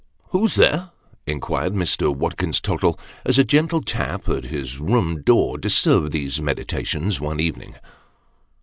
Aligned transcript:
"Who's 0.31 0.55
there?" 0.55 0.89
inquired 1.27 1.73
Mr. 1.73 2.11
Watkins 2.11 2.59
Tottle, 2.59 2.99
as 3.23 3.37
a 3.37 3.43
gentle 3.43 3.83
tap 3.83 4.27
at 4.29 4.45
his 4.45 4.79
room 4.79 5.21
door 5.21 5.59
disturbed 5.59 6.11
these 6.11 6.41
meditations 6.41 7.21
one 7.21 7.39
evening. 7.39 7.75